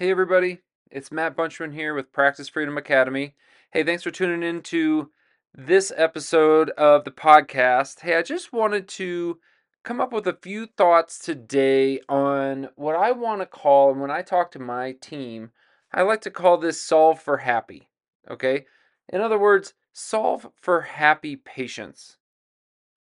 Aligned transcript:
Hey, 0.00 0.10
everybody. 0.10 0.60
It's 0.90 1.12
Matt 1.12 1.36
Bunchman 1.36 1.74
here 1.74 1.92
with 1.92 2.10
Practice 2.10 2.48
Freedom 2.48 2.78
Academy. 2.78 3.34
Hey, 3.70 3.82
thanks 3.82 4.02
for 4.02 4.10
tuning 4.10 4.42
in 4.42 4.62
to 4.62 5.10
this 5.54 5.92
episode 5.94 6.70
of 6.70 7.04
the 7.04 7.10
podcast. 7.10 8.00
Hey, 8.00 8.16
I 8.16 8.22
just 8.22 8.50
wanted 8.50 8.88
to 8.88 9.40
come 9.84 10.00
up 10.00 10.10
with 10.10 10.26
a 10.26 10.38
few 10.40 10.64
thoughts 10.64 11.18
today 11.18 12.00
on 12.08 12.70
what 12.76 12.96
I 12.96 13.12
want 13.12 13.42
to 13.42 13.46
call, 13.46 13.92
and 13.92 14.00
when 14.00 14.10
I 14.10 14.22
talk 14.22 14.50
to 14.52 14.58
my 14.58 14.92
team, 14.92 15.50
I 15.92 16.00
like 16.00 16.22
to 16.22 16.30
call 16.30 16.56
this 16.56 16.80
solve 16.80 17.20
for 17.20 17.36
happy. 17.36 17.90
Okay? 18.30 18.64
In 19.10 19.20
other 19.20 19.38
words, 19.38 19.74
solve 19.92 20.48
for 20.58 20.80
happy 20.80 21.36
patients. 21.36 22.16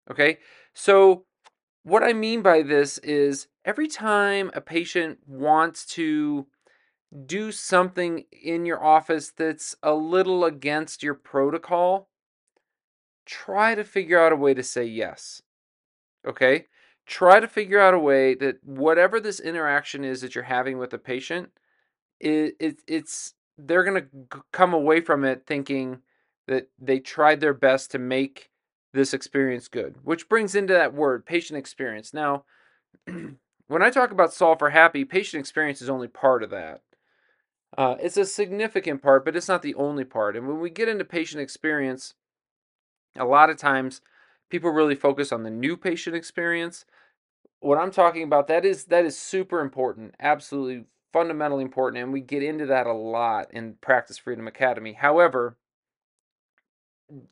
Okay? 0.09 0.39
So, 0.73 1.25
what 1.83 2.01
I 2.01 2.13
mean 2.13 2.41
by 2.41 2.63
this 2.63 2.97
is 2.97 3.49
every 3.63 3.87
time 3.87 4.49
a 4.55 4.61
patient 4.61 5.19
wants 5.27 5.85
to 5.93 6.47
do 7.25 7.51
something 7.51 8.25
in 8.31 8.65
your 8.65 8.83
office 8.83 9.29
that's 9.29 9.75
a 9.81 9.93
little 9.93 10.43
against 10.43 11.03
your 11.03 11.13
protocol, 11.13 12.09
try 13.25 13.75
to 13.75 13.83
figure 13.83 14.19
out 14.19 14.31
a 14.31 14.35
way 14.35 14.53
to 14.53 14.63
say 14.63 14.83
yes. 14.83 15.41
Okay? 16.27 16.67
Try 17.05 17.39
to 17.39 17.47
figure 17.47 17.79
out 17.79 17.93
a 17.93 17.99
way 17.99 18.35
that 18.35 18.63
whatever 18.63 19.19
this 19.19 19.39
interaction 19.39 20.03
is 20.03 20.21
that 20.21 20.35
you're 20.35 20.43
having 20.43 20.77
with 20.77 20.93
a 20.93 20.97
patient, 20.97 21.49
it, 22.19 22.55
it 22.59 22.81
it's 22.87 23.33
they're 23.57 23.83
going 23.83 24.01
to 24.01 24.41
come 24.51 24.73
away 24.73 25.01
from 25.01 25.23
it 25.23 25.43
thinking 25.45 25.99
that 26.47 26.69
they 26.79 26.99
tried 26.99 27.39
their 27.39 27.53
best 27.53 27.91
to 27.91 27.99
make 27.99 28.49
this 28.93 29.13
experience 29.13 29.67
good, 29.67 29.95
which 30.03 30.29
brings 30.29 30.55
into 30.55 30.73
that 30.73 30.93
word 30.93 31.25
patient 31.25 31.57
experience. 31.57 32.13
Now, 32.13 32.43
when 33.05 33.81
I 33.81 33.89
talk 33.89 34.11
about 34.11 34.33
solve 34.33 34.59
for 34.59 34.71
happy, 34.71 35.05
patient 35.05 35.39
experience 35.39 35.81
is 35.81 35.89
only 35.89 36.07
part 36.07 36.43
of 36.43 36.49
that. 36.49 36.81
Uh, 37.75 37.95
it's 37.99 38.17
a 38.17 38.25
significant 38.25 39.01
part, 39.01 39.25
but 39.25 39.35
it's 39.35 39.47
not 39.47 39.61
the 39.61 39.75
only 39.75 40.03
part. 40.03 40.35
And 40.35 40.47
when 40.47 40.59
we 40.59 40.69
get 40.69 40.87
into 40.87 41.03
patient 41.03 41.41
experience, 41.41 42.13
a 43.15 43.25
lot 43.25 43.49
of 43.49 43.57
times 43.57 44.01
people 44.49 44.69
really 44.69 44.95
focus 44.95 45.31
on 45.31 45.43
the 45.43 45.49
new 45.49 45.75
patient 45.75 46.15
experience. 46.15 46.85
What 47.59 47.77
I'm 47.77 47.91
talking 47.91 48.23
about 48.23 48.47
that 48.47 48.65
is 48.65 48.85
that 48.85 49.05
is 49.05 49.17
super 49.17 49.59
important, 49.59 50.15
absolutely 50.19 50.85
fundamentally 51.11 51.63
important, 51.63 52.03
and 52.03 52.13
we 52.13 52.21
get 52.21 52.43
into 52.43 52.65
that 52.67 52.87
a 52.87 52.93
lot 52.93 53.47
in 53.51 53.75
Practice 53.81 54.17
Freedom 54.17 54.47
Academy. 54.47 54.93
However, 54.93 55.57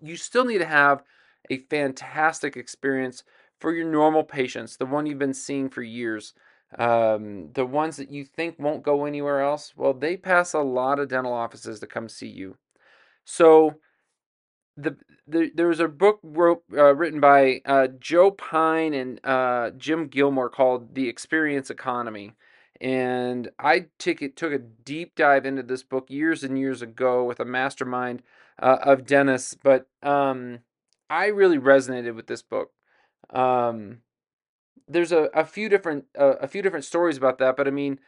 you 0.02 0.18
still 0.18 0.46
need 0.46 0.60
to 0.60 0.66
have 0.66 1.04
a 1.50 1.60
fantastic 1.70 2.58
experience 2.58 3.24
for 3.60 3.74
your 3.74 3.90
normal 3.90 4.24
patients, 4.24 4.78
the 4.78 4.86
one 4.86 5.06
you've 5.06 5.20
been 5.20 5.34
seeing 5.34 5.70
for 5.70 5.84
years. 5.84 6.34
Um, 6.78 7.52
the 7.54 7.66
ones 7.66 7.98
that 7.98 8.12
you 8.12 8.26
think 8.26 8.60
won't 8.60 8.84
go 8.84 9.06
anywhere 9.06 9.42
else, 9.42 9.74
well, 9.76 9.94
they 9.94 10.18
pass 10.18 10.54
a 10.54 10.60
lot 10.60 11.00
of 11.00 11.10
dental 11.10 11.34
offices 11.34 11.80
to 11.80 11.88
come 11.88 12.10
see 12.10 12.28
you. 12.28 12.58
So, 13.24 13.76
the, 14.78 14.98
the 15.26 15.52
there 15.56 15.70
was 15.70 15.80
a 15.80 15.88
book 15.88 16.20
wrote, 16.22 16.64
uh, 16.74 16.94
written 16.96 17.20
by 17.22 17.62
uh, 17.66 17.88
Joe 18.00 18.32
Pine 18.32 18.94
and 18.94 19.22
uh, 19.24 19.72
Jim 19.78 20.08
Gilmore 20.08 20.50
called 20.50 20.96
The 20.96 21.08
Experience 21.08 21.70
Economy. 21.70 22.34
And 22.82 23.52
I 23.58 23.88
took 24.00 24.22
it, 24.22 24.36
took 24.36 24.52
a 24.52 24.60
deep 24.60 25.16
dive 25.16 25.46
into 25.46 25.64
this 25.64 25.84
book 25.84 26.10
years 26.10 26.44
and 26.44 26.60
years 26.60 26.82
ago 26.82 27.24
with 27.24 27.40
a 27.40 27.46
mastermind 27.46 28.22
uh, 28.62 28.80
of 28.84 29.06
dentists, 29.06 29.56
but 29.62 29.88
um, 30.04 30.60
I 31.10 31.28
really 31.28 31.58
resonated 31.58 32.16
with 32.16 32.28
this 32.28 32.42
book. 32.42 32.72
Um, 33.30 34.02
there's 34.88 35.12
a, 35.12 35.30
a 35.34 35.46
few 35.46 35.70
different 35.70 36.06
uh, 36.18 36.36
a 36.42 36.48
few 36.48 36.62
different 36.62 36.86
stories 36.86 37.18
about 37.18 37.38
that, 37.40 37.58
but 37.58 37.68
I 37.68 37.72
mean, 37.72 38.00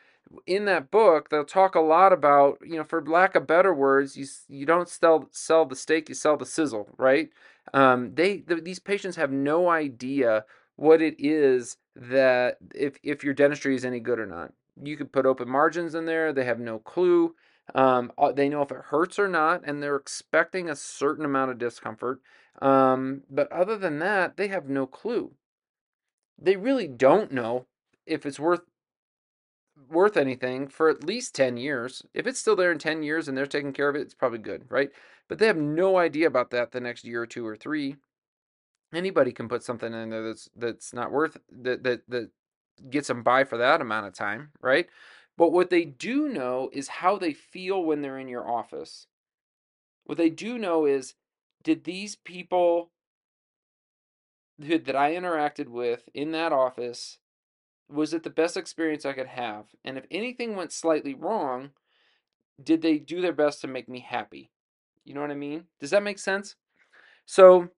in 0.46 0.66
that 0.66 0.92
book 0.92 1.30
they'll 1.30 1.46
talk 1.46 1.76
a 1.76 1.80
lot 1.80 2.14
about 2.14 2.60
you 2.66 2.78
know 2.78 2.84
for 2.84 3.04
lack 3.04 3.36
of 3.36 3.48
better 3.48 3.74
words, 3.74 4.16
you 4.18 4.26
you 4.48 4.66
don't 4.66 4.90
sell 4.90 5.28
sell 5.32 5.66
the 5.66 5.76
steak, 5.76 6.10
you 6.10 6.16
sell 6.16 6.38
the 6.38 6.46
sizzle, 6.46 6.90
right? 6.98 7.30
Um, 7.74 8.14
they 8.16 8.40
the, 8.40 8.56
these 8.56 8.80
patients 8.80 9.16
have 9.16 9.32
no 9.32 9.70
idea 9.70 10.46
what 10.76 11.02
it 11.02 11.16
is 11.18 11.78
that 11.96 12.58
if 12.76 12.98
if 13.04 13.24
your 13.24 13.34
dentistry 13.34 13.76
is 13.76 13.86
any 13.86 14.00
good 14.00 14.20
or 14.20 14.28
not. 14.28 14.54
You 14.82 14.96
could 14.96 15.12
put 15.12 15.26
open 15.26 15.50
margins 15.50 15.96
in 15.96 16.06
there; 16.06 16.32
they 16.32 16.46
have 16.46 16.60
no 16.60 16.78
clue. 16.80 17.36
Um, 17.76 18.12
they 18.36 18.48
know 18.48 18.62
if 18.62 18.72
it 18.72 18.78
hurts 18.78 19.20
or 19.20 19.28
not, 19.28 19.62
and 19.66 19.82
they're 19.82 19.96
expecting 19.96 20.70
a 20.70 20.76
certain 20.76 21.26
amount 21.26 21.52
of 21.52 21.58
discomfort. 21.58 22.22
Um, 22.62 23.24
but 23.30 23.52
other 23.52 23.78
than 23.78 24.00
that, 24.00 24.38
they 24.38 24.48
have 24.48 24.70
no 24.70 24.86
clue 24.86 25.34
they 26.40 26.56
really 26.56 26.88
don't 26.88 27.32
know 27.32 27.66
if 28.06 28.26
it's 28.26 28.40
worth 28.40 28.62
worth 29.90 30.18
anything 30.18 30.68
for 30.68 30.90
at 30.90 31.04
least 31.04 31.36
10 31.36 31.58
years. 31.58 32.04
If 32.14 32.26
it's 32.26 32.40
still 32.40 32.56
there 32.56 32.72
in 32.72 32.80
10 32.80 33.04
years 33.04 33.28
and 33.28 33.38
they're 33.38 33.46
taking 33.46 33.74
care 33.74 33.90
of 33.90 33.96
it, 33.96 34.02
it's 34.02 34.16
probably 34.16 34.40
good, 34.40 34.66
right? 34.70 34.90
But 35.28 35.40
they 35.40 35.48
have 35.48 35.58
no 35.58 35.98
idea 35.98 36.28
about 36.28 36.50
that 36.52 36.72
the 36.72 36.80
next 36.80 37.04
year 37.04 37.22
or 37.22 37.28
two 37.28 37.46
or 37.46 37.56
three. 37.56 37.98
Anybody 38.94 39.32
can 39.32 39.50
put 39.50 39.64
something 39.64 39.94
in 39.94 40.10
there 40.10 40.24
that's 40.24 40.50
that's 40.56 40.94
not 40.94 41.12
worth 41.12 41.38
that 41.52 41.84
that 41.84 42.02
that 42.08 42.30
gets 42.90 43.08
them 43.08 43.24
by 43.24 43.44
for 43.44 43.58
that 43.58 43.82
amount 43.82 44.08
of 44.08 44.14
time, 44.14 44.52
right? 44.62 44.88
But 45.38 45.52
what 45.52 45.70
they 45.70 45.86
do 45.86 46.30
know 46.30 46.70
is 46.74 46.88
how 46.88 47.18
they 47.18 47.34
feel 47.34 47.84
when 47.84 48.02
they're 48.02 48.18
in 48.18 48.28
your 48.28 48.50
office. 48.50 49.08
What 50.06 50.18
they 50.18 50.30
do 50.30 50.58
know 50.58 50.86
is 50.86 51.16
did 51.64 51.84
these 51.84 52.16
people 52.16 52.92
that 54.60 54.96
I 54.96 55.14
interacted 55.14 55.68
with 55.68 56.10
in 56.14 56.32
that 56.32 56.52
office 56.52 57.20
was 57.90 58.14
it 58.14 58.24
the 58.24 58.30
best 58.30 58.58
experience 58.58 59.06
I 59.06 59.14
could 59.14 59.28
have? 59.28 59.66
And 59.84 59.98
if 59.98 60.06
anything 60.12 60.56
went 60.56 60.72
slightly 60.72 61.14
wrong, 61.14 61.72
did 62.62 62.82
they 62.82 62.98
do 62.98 63.22
their 63.22 63.34
best 63.34 63.62
to 63.62 63.68
make 63.68 63.88
me 63.88 64.00
happy? 64.00 64.52
You 65.06 65.14
know 65.14 65.22
what 65.22 65.32
I 65.32 65.36
mean? 65.36 65.66
Does 65.80 65.92
that 65.92 66.04
make 66.04 66.20
sense? 66.20 66.56
So, 67.26 67.70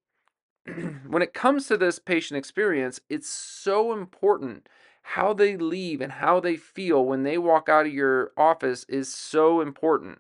when 1.08 1.22
it 1.22 1.34
comes 1.34 1.68
to 1.68 1.78
this 1.78 2.00
patient 2.00 2.38
experience, 2.38 3.00
it's 3.10 3.30
so 3.30 3.94
important. 3.94 4.68
How 5.04 5.34
they 5.34 5.58
leave 5.58 6.02
and 6.02 6.12
how 6.12 6.40
they 6.40 6.56
feel 6.56 7.06
when 7.06 7.24
they 7.24 7.38
walk 7.38 7.70
out 7.70 7.86
of 7.88 7.94
your 7.94 8.32
office 8.38 8.86
is 8.90 9.14
so 9.14 9.62
important. 9.62 10.20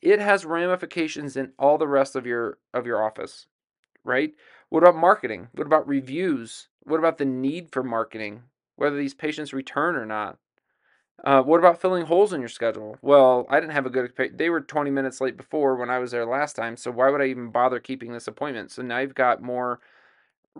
It 0.00 0.18
has 0.18 0.44
ramifications 0.44 1.36
in 1.36 1.52
all 1.58 1.78
the 1.78 1.88
rest 1.88 2.16
of 2.16 2.26
your 2.26 2.58
of 2.72 2.86
your 2.86 3.02
office, 3.02 3.46
right? 4.04 4.32
What 4.74 4.82
about 4.82 4.96
marketing? 4.96 5.50
What 5.52 5.68
about 5.68 5.86
reviews? 5.86 6.66
What 6.82 6.98
about 6.98 7.18
the 7.18 7.24
need 7.24 7.70
for 7.70 7.84
marketing? 7.84 8.42
Whether 8.74 8.96
these 8.96 9.14
patients 9.14 9.52
return 9.52 9.94
or 9.94 10.04
not? 10.04 10.38
Uh, 11.22 11.42
what 11.42 11.60
about 11.60 11.80
filling 11.80 12.06
holes 12.06 12.32
in 12.32 12.40
your 12.40 12.48
schedule? 12.48 12.98
Well, 13.00 13.46
I 13.48 13.60
didn't 13.60 13.74
have 13.74 13.86
a 13.86 13.90
good. 13.90 14.12
They 14.36 14.50
were 14.50 14.60
20 14.60 14.90
minutes 14.90 15.20
late 15.20 15.36
before 15.36 15.76
when 15.76 15.90
I 15.90 16.00
was 16.00 16.10
there 16.10 16.26
last 16.26 16.56
time, 16.56 16.76
so 16.76 16.90
why 16.90 17.08
would 17.08 17.20
I 17.20 17.26
even 17.26 17.50
bother 17.50 17.78
keeping 17.78 18.12
this 18.12 18.26
appointment? 18.26 18.72
So 18.72 18.82
now 18.82 18.98
you've 18.98 19.14
got 19.14 19.40
more 19.40 19.78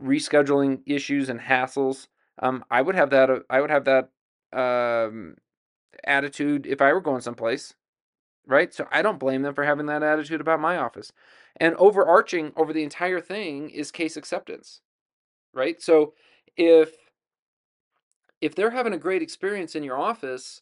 rescheduling 0.01 0.83
issues 0.87 1.29
and 1.29 1.41
hassles. 1.41 2.07
Um, 2.39 2.65
I 2.71 2.83
would 2.83 2.95
have 2.95 3.11
that. 3.11 3.31
Uh, 3.31 3.41
I 3.51 3.61
would 3.61 3.71
have 3.71 3.85
that 3.87 4.11
um, 4.53 5.39
attitude 6.05 6.69
if 6.69 6.81
I 6.81 6.93
were 6.93 7.01
going 7.01 7.21
someplace, 7.21 7.75
right? 8.47 8.73
So 8.73 8.87
I 8.91 9.03
don't 9.03 9.19
blame 9.19 9.43
them 9.43 9.55
for 9.55 9.65
having 9.65 9.87
that 9.87 10.03
attitude 10.03 10.41
about 10.41 10.61
my 10.61 10.77
office. 10.77 11.13
And 11.57 11.75
overarching 11.77 12.53
over 12.57 12.73
the 12.73 12.83
entire 12.83 13.21
thing 13.21 13.71
is 13.71 13.91
case 13.91 14.17
acceptance, 14.17 14.81
right? 15.53 15.81
So 15.81 16.15
if 16.57 16.93
if 18.41 18.55
they're 18.55 18.71
having 18.71 18.93
a 18.93 18.99
great 18.99 19.23
experience 19.23 19.75
in 19.75 19.83
your 19.83 19.99
office, 19.99 20.61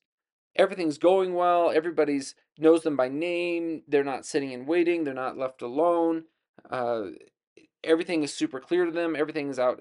everything's 0.54 0.98
going 0.98 1.34
well, 1.34 1.72
everybody's 1.72 2.34
knows 2.58 2.82
them 2.82 2.96
by 2.96 3.08
name, 3.08 3.82
they're 3.88 4.04
not 4.04 4.26
sitting 4.26 4.52
and 4.52 4.66
waiting, 4.66 5.04
they're 5.04 5.14
not 5.14 5.38
left 5.38 5.62
alone. 5.62 6.24
Uh, 6.70 7.06
everything 7.84 8.22
is 8.22 8.32
super 8.32 8.60
clear 8.60 8.84
to 8.84 8.90
them. 8.90 9.16
Everything 9.16 9.48
is 9.48 9.58
out. 9.58 9.80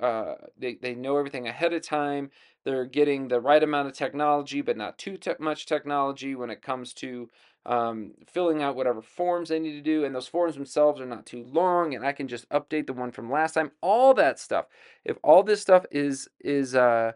Uh, 0.00 0.34
they 0.58 0.74
they 0.74 0.94
know 0.94 1.16
everything 1.16 1.48
ahead 1.48 1.72
of 1.72 1.82
time. 1.82 2.30
They're 2.64 2.84
getting 2.84 3.28
the 3.28 3.40
right 3.40 3.62
amount 3.62 3.88
of 3.88 3.94
technology, 3.94 4.60
but 4.60 4.76
not 4.76 4.98
too 4.98 5.16
te- 5.16 5.32
much 5.40 5.66
technology 5.66 6.34
when 6.34 6.50
it 6.50 6.62
comes 6.62 6.92
to 6.94 7.28
um, 7.66 8.12
filling 8.26 8.62
out 8.62 8.76
whatever 8.76 9.02
forms 9.02 9.48
they 9.48 9.58
need 9.58 9.72
to 9.72 9.80
do. 9.80 10.04
And 10.04 10.14
those 10.14 10.28
forms 10.28 10.54
themselves 10.54 11.00
are 11.00 11.06
not 11.06 11.26
too 11.26 11.44
long, 11.44 11.94
and 11.94 12.06
I 12.06 12.12
can 12.12 12.28
just 12.28 12.48
update 12.50 12.86
the 12.86 12.92
one 12.92 13.10
from 13.10 13.30
last 13.30 13.54
time. 13.54 13.72
All 13.80 14.14
that 14.14 14.38
stuff. 14.38 14.66
If 15.04 15.16
all 15.22 15.42
this 15.42 15.60
stuff 15.60 15.84
is 15.90 16.28
is 16.40 16.74
uh, 16.74 17.12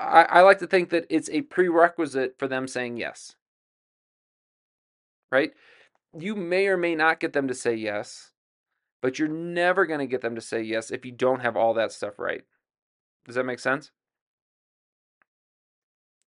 I, 0.00 0.22
I 0.24 0.40
like 0.42 0.58
to 0.58 0.66
think 0.66 0.90
that 0.90 1.06
it's 1.08 1.30
a 1.30 1.42
prerequisite 1.42 2.38
for 2.38 2.48
them 2.48 2.66
saying 2.68 2.96
yes. 2.96 3.36
Right? 5.30 5.52
You 6.18 6.34
may 6.34 6.66
or 6.68 6.78
may 6.78 6.94
not 6.94 7.20
get 7.20 7.34
them 7.34 7.48
to 7.48 7.54
say 7.54 7.74
yes 7.74 8.32
but 9.00 9.18
you're 9.18 9.28
never 9.28 9.86
going 9.86 10.00
to 10.00 10.06
get 10.06 10.20
them 10.20 10.34
to 10.34 10.40
say 10.40 10.62
yes 10.62 10.90
if 10.90 11.04
you 11.04 11.12
don't 11.12 11.40
have 11.40 11.56
all 11.56 11.74
that 11.74 11.92
stuff 11.92 12.18
right. 12.18 12.42
Does 13.26 13.36
that 13.36 13.44
make 13.44 13.58
sense? 13.58 13.90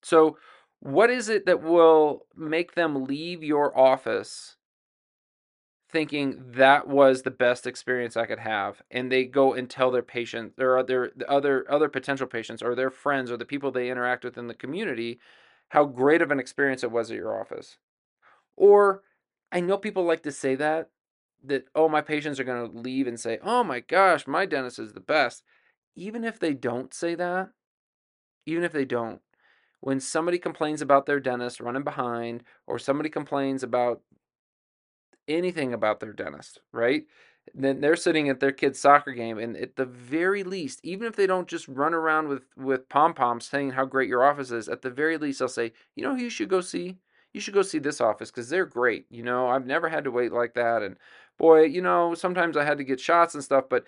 So, 0.02 0.38
what 0.80 1.10
is 1.10 1.28
it 1.28 1.46
that 1.46 1.62
will 1.62 2.26
make 2.36 2.74
them 2.74 3.04
leave 3.04 3.42
your 3.42 3.76
office 3.76 4.56
thinking 5.90 6.42
that 6.56 6.88
was 6.88 7.22
the 7.22 7.30
best 7.30 7.66
experience 7.66 8.16
I 8.16 8.26
could 8.26 8.40
have 8.40 8.82
and 8.90 9.10
they 9.10 9.24
go 9.24 9.54
and 9.54 9.70
tell 9.70 9.92
their 9.92 10.02
patient 10.02 10.54
or 10.58 10.76
other 10.76 11.12
other 11.28 11.64
other 11.70 11.88
potential 11.88 12.26
patients 12.26 12.62
or 12.62 12.74
their 12.74 12.90
friends 12.90 13.30
or 13.30 13.36
the 13.36 13.44
people 13.44 13.70
they 13.70 13.88
interact 13.90 14.24
with 14.24 14.36
in 14.36 14.48
the 14.48 14.54
community 14.54 15.20
how 15.68 15.84
great 15.84 16.20
of 16.20 16.32
an 16.32 16.40
experience 16.40 16.82
it 16.82 16.90
was 16.90 17.10
at 17.10 17.16
your 17.16 17.40
office. 17.40 17.78
Or 18.56 19.02
I 19.52 19.60
know 19.60 19.78
people 19.78 20.04
like 20.04 20.24
to 20.24 20.32
say 20.32 20.56
that 20.56 20.90
that 21.44 21.66
oh 21.74 21.88
my 21.88 22.00
patients 22.00 22.40
are 22.40 22.44
going 22.44 22.70
to 22.70 22.78
leave 22.78 23.06
and 23.06 23.18
say, 23.18 23.38
"Oh 23.42 23.64
my 23.64 23.80
gosh, 23.80 24.26
my 24.26 24.46
dentist 24.46 24.78
is 24.78 24.92
the 24.92 25.00
best." 25.00 25.42
Even 25.96 26.24
if 26.24 26.38
they 26.40 26.54
don't 26.54 26.92
say 26.92 27.14
that, 27.14 27.50
even 28.46 28.64
if 28.64 28.72
they 28.72 28.84
don't, 28.84 29.20
when 29.80 30.00
somebody 30.00 30.38
complains 30.38 30.82
about 30.82 31.06
their 31.06 31.20
dentist 31.20 31.60
running 31.60 31.84
behind 31.84 32.42
or 32.66 32.78
somebody 32.78 33.08
complains 33.10 33.62
about 33.62 34.00
anything 35.28 35.72
about 35.72 36.00
their 36.00 36.12
dentist, 36.12 36.60
right? 36.72 37.04
Then 37.54 37.80
they're 37.80 37.96
sitting 37.96 38.28
at 38.28 38.40
their 38.40 38.52
kid's 38.52 38.78
soccer 38.78 39.12
game, 39.12 39.38
and 39.38 39.56
at 39.56 39.76
the 39.76 39.84
very 39.84 40.42
least, 40.44 40.80
even 40.82 41.06
if 41.06 41.14
they 41.16 41.26
don't 41.26 41.48
just 41.48 41.68
run 41.68 41.92
around 41.94 42.28
with 42.28 42.44
with 42.56 42.88
pom 42.88 43.12
poms 43.14 43.46
saying 43.46 43.72
how 43.72 43.84
great 43.84 44.08
your 44.08 44.24
office 44.24 44.50
is, 44.50 44.68
at 44.68 44.82
the 44.82 44.90
very 44.90 45.18
least, 45.18 45.38
they'll 45.40 45.48
say, 45.48 45.72
you 45.94 46.02
know, 46.02 46.14
who 46.16 46.22
you 46.22 46.30
should 46.30 46.48
go 46.48 46.60
see, 46.62 46.98
you 47.34 47.40
should 47.40 47.54
go 47.54 47.62
see 47.62 47.78
this 47.80 48.00
office 48.00 48.30
because 48.30 48.48
they're 48.50 48.66
great. 48.66 49.06
You 49.10 49.24
know, 49.24 49.48
I've 49.48 49.66
never 49.66 49.88
had 49.90 50.04
to 50.04 50.12
wait 50.12 50.32
like 50.32 50.54
that, 50.54 50.82
and 50.82 50.96
boy, 51.38 51.64
you 51.64 51.82
know, 51.82 52.14
sometimes 52.14 52.56
I 52.56 52.64
had 52.64 52.78
to 52.78 52.84
get 52.84 53.00
shots 53.00 53.34
and 53.34 53.44
stuff, 53.44 53.66
but 53.70 53.84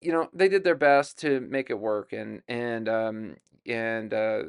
you 0.00 0.12
know, 0.12 0.28
they 0.32 0.48
did 0.48 0.64
their 0.64 0.74
best 0.76 1.18
to 1.20 1.40
make 1.40 1.70
it 1.70 1.78
work, 1.80 2.12
and 2.12 2.42
and 2.48 2.88
um 2.88 3.36
and 3.66 4.14
uh, 4.14 4.42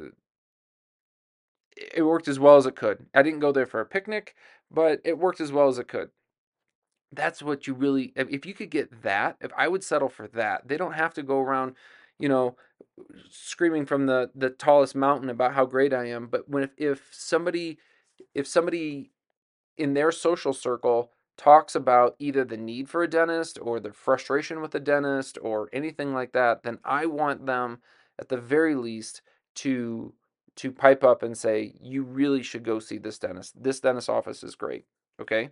it 1.76 2.02
worked 2.02 2.28
as 2.28 2.38
well 2.38 2.56
as 2.56 2.66
it 2.66 2.76
could. 2.76 3.06
I 3.14 3.22
didn't 3.22 3.40
go 3.40 3.52
there 3.52 3.66
for 3.66 3.80
a 3.80 3.86
picnic, 3.86 4.34
but 4.70 5.00
it 5.04 5.18
worked 5.18 5.40
as 5.40 5.52
well 5.52 5.68
as 5.68 5.78
it 5.78 5.88
could. 5.88 6.10
That's 7.12 7.42
what 7.42 7.66
you 7.66 7.74
really 7.74 8.12
if 8.14 8.46
you 8.46 8.54
could 8.54 8.70
get 8.70 9.02
that, 9.02 9.36
if 9.40 9.50
I 9.56 9.66
would 9.66 9.82
settle 9.82 10.08
for 10.08 10.28
that. 10.28 10.68
They 10.68 10.76
don't 10.76 10.92
have 10.92 11.12
to 11.14 11.22
go 11.24 11.40
around, 11.40 11.74
you 12.20 12.28
know, 12.28 12.56
screaming 13.30 13.86
from 13.86 14.06
the 14.06 14.30
the 14.34 14.50
tallest 14.50 14.94
mountain 14.96 15.30
about 15.30 15.54
how 15.54 15.66
great 15.66 15.94
I 15.94 16.06
am, 16.06 16.28
but 16.28 16.48
when 16.48 16.64
if, 16.64 16.70
if 16.78 17.08
somebody 17.12 17.78
if 18.34 18.46
somebody 18.46 19.10
in 19.76 19.94
their 19.94 20.12
social 20.12 20.52
circle 20.52 21.10
talks 21.36 21.74
about 21.74 22.16
either 22.18 22.44
the 22.44 22.56
need 22.56 22.88
for 22.88 23.02
a 23.02 23.08
dentist 23.08 23.58
or 23.62 23.80
the 23.80 23.92
frustration 23.92 24.60
with 24.60 24.74
a 24.74 24.80
dentist 24.80 25.38
or 25.40 25.70
anything 25.72 26.12
like 26.12 26.32
that, 26.32 26.62
then 26.62 26.78
I 26.84 27.06
want 27.06 27.46
them 27.46 27.78
at 28.18 28.28
the 28.28 28.36
very 28.36 28.74
least 28.74 29.22
to 29.56 30.12
to 30.56 30.70
pipe 30.70 31.02
up 31.02 31.22
and 31.22 31.38
say, 31.38 31.74
you 31.80 32.02
really 32.02 32.42
should 32.42 32.64
go 32.64 32.78
see 32.78 32.98
this 32.98 33.18
dentist. 33.18 33.54
This 33.62 33.80
dentist 33.80 34.10
office 34.10 34.42
is 34.42 34.54
great. 34.54 34.84
Okay. 35.18 35.48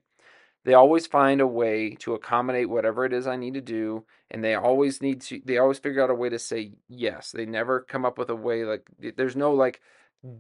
They 0.65 0.75
always 0.75 1.07
find 1.07 1.41
a 1.41 1.47
way 1.47 1.95
to 2.01 2.13
accommodate 2.15 2.69
whatever 2.69 3.07
it 3.07 3.15
is 3.15 3.27
I 3.27 3.37
need 3.37 3.55
to 3.55 3.63
do. 3.63 4.05
And 4.31 4.45
they 4.45 4.55
always 4.55 5.01
need 5.01 5.23
to, 5.23 5.41
they 5.45 5.57
always 5.57 5.79
figure 5.79 6.03
out 6.03 6.11
a 6.11 6.15
way 6.15 6.29
to 6.29 6.39
say 6.39 6.73
yes. 6.89 7.31
They 7.33 7.47
never 7.47 7.81
come 7.81 8.05
up 8.05 8.19
with 8.19 8.29
a 8.29 8.37
way 8.37 8.65
like, 8.65 8.83
there's 9.17 9.37
no 9.37 9.53
like 9.55 9.81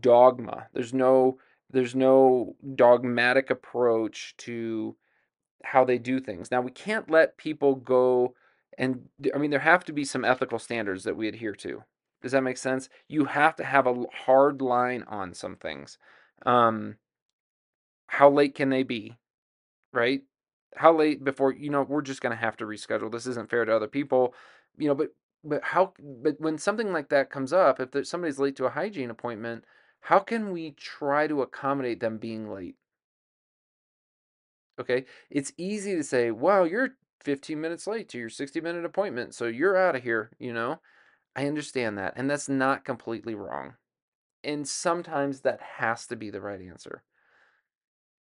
dogma. 0.00 0.66
There's 0.74 0.92
no, 0.92 1.38
there's 1.70 1.94
no 1.94 2.56
dogmatic 2.74 3.50
approach 3.50 4.34
to 4.38 4.96
how 5.64 5.84
they 5.84 5.98
do 5.98 6.20
things. 6.20 6.50
Now, 6.50 6.60
we 6.60 6.70
can't 6.70 7.10
let 7.10 7.36
people 7.36 7.74
go 7.74 8.34
and, 8.78 9.08
I 9.34 9.38
mean, 9.38 9.50
there 9.50 9.58
have 9.58 9.84
to 9.86 9.92
be 9.92 10.04
some 10.04 10.24
ethical 10.24 10.60
standards 10.60 11.02
that 11.02 11.16
we 11.16 11.26
adhere 11.26 11.54
to. 11.56 11.82
Does 12.22 12.32
that 12.32 12.42
make 12.42 12.56
sense? 12.56 12.88
You 13.08 13.24
have 13.24 13.56
to 13.56 13.64
have 13.64 13.86
a 13.86 14.04
hard 14.24 14.62
line 14.62 15.04
on 15.08 15.34
some 15.34 15.56
things. 15.56 15.98
Um, 16.46 16.96
how 18.06 18.30
late 18.30 18.54
can 18.54 18.70
they 18.70 18.84
be? 18.84 19.16
Right? 19.92 20.22
How 20.76 20.94
late 20.94 21.24
before 21.24 21.52
you 21.52 21.70
know 21.70 21.82
we're 21.82 22.02
just 22.02 22.20
going 22.20 22.36
to 22.36 22.40
have 22.40 22.56
to 22.58 22.64
reschedule. 22.64 23.10
This 23.10 23.26
isn't 23.26 23.50
fair 23.50 23.64
to 23.64 23.74
other 23.74 23.88
people, 23.88 24.34
you 24.76 24.86
know. 24.86 24.94
But 24.94 25.14
but 25.42 25.62
how? 25.64 25.94
But 25.98 26.40
when 26.40 26.58
something 26.58 26.92
like 26.92 27.08
that 27.08 27.30
comes 27.30 27.52
up, 27.52 27.80
if 27.80 28.06
somebody's 28.06 28.38
late 28.38 28.54
to 28.56 28.66
a 28.66 28.70
hygiene 28.70 29.10
appointment, 29.10 29.64
how 30.00 30.20
can 30.20 30.50
we 30.52 30.72
try 30.72 31.26
to 31.26 31.42
accommodate 31.42 32.00
them 32.00 32.18
being 32.18 32.50
late? 32.50 32.76
Okay, 34.78 35.06
it's 35.30 35.52
easy 35.56 35.94
to 35.96 36.04
say, 36.04 36.30
"Wow, 36.30 36.64
you're 36.64 36.96
15 37.20 37.60
minutes 37.60 37.86
late 37.86 38.08
to 38.10 38.18
your 38.18 38.28
60 38.30 38.60
minute 38.60 38.84
appointment, 38.84 39.34
so 39.34 39.46
you're 39.46 39.76
out 39.76 39.96
of 39.96 40.02
here," 40.04 40.30
you 40.38 40.52
know. 40.52 40.80
I 41.36 41.46
understand 41.48 41.98
that, 41.98 42.14
and 42.16 42.30
that's 42.30 42.48
not 42.50 42.84
completely 42.84 43.34
wrong. 43.34 43.76
And 44.44 44.68
sometimes 44.68 45.42
that 45.42 45.60
has 45.62 46.06
to 46.08 46.16
be 46.16 46.30
the 46.30 46.40
right 46.42 46.60
answer. 46.62 47.04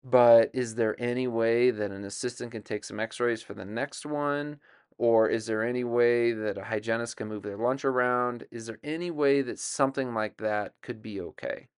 But 0.05 0.51
is 0.55 0.75
there 0.77 0.95
any 1.01 1.27
way 1.27 1.71
that 1.73 1.91
an 1.91 2.05
assistant 2.05 2.53
can 2.53 2.63
take 2.63 2.85
some 2.85 3.01
x 3.01 3.19
rays 3.19 3.43
for 3.43 3.55
the 3.55 3.65
next 3.65 4.05
one? 4.07 4.61
Or 4.97 5.29
is 5.29 5.47
there 5.47 5.65
any 5.65 5.85
way 5.85 6.33
that 6.33 6.57
a 6.57 6.65
hygienist 6.65 7.17
can 7.17 7.29
move 7.29 7.43
their 7.43 7.57
lunch 7.57 7.85
around? 7.85 8.45
Is 8.51 8.67
there 8.67 8.79
any 8.85 9.11
way 9.11 9.43
that 9.43 9.59
something 9.59 10.15
like 10.15 10.37
that 10.39 10.75
could 10.83 11.03
be 11.03 11.21
okay? 11.21 11.69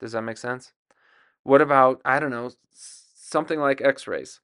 Does 0.00 0.12
that 0.12 0.22
make 0.22 0.36
sense? 0.36 0.72
What 1.42 1.62
about, 1.62 2.02
I 2.04 2.18
don't 2.18 2.30
know, 2.30 2.50
something 2.72 3.58
like 3.58 3.80
x 3.80 4.06
rays? 4.06 4.40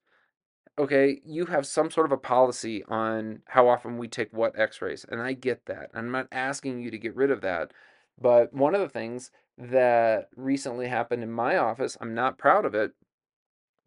okay, 0.79 1.21
you 1.25 1.47
have 1.47 1.67
some 1.67 1.91
sort 1.91 2.07
of 2.07 2.13
a 2.13 2.17
policy 2.17 2.83
on 2.85 3.43
how 3.47 3.69
often 3.69 3.99
we 3.99 4.09
take 4.09 4.33
what 4.33 4.59
x 4.59 4.81
rays, 4.81 5.05
and 5.09 5.21
I 5.21 5.33
get 5.35 5.67
that. 5.67 5.91
I'm 5.95 6.11
not 6.11 6.29
asking 6.33 6.81
you 6.81 6.91
to 6.91 6.99
get 6.99 7.17
rid 7.17 7.31
of 7.31 7.41
that. 7.43 7.73
But 8.21 8.53
one 8.53 8.75
of 8.75 8.81
the 8.81 8.89
things 8.89 9.31
that 9.59 10.29
recently 10.37 10.89
happened 10.89 11.23
in 11.23 11.31
my 11.31 11.57
office, 11.57 11.97
I'm 12.01 12.15
not 12.15 12.39
proud 12.39 12.65
of 12.65 12.75
it, 12.75 12.93